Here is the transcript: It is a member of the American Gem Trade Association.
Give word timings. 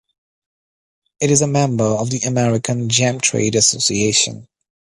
It 1.19 1.29
is 1.29 1.43
a 1.43 1.47
member 1.47 1.83
of 1.85 2.09
the 2.09 2.21
American 2.21 2.89
Gem 2.89 3.19
Trade 3.19 3.53
Association. 3.53 4.47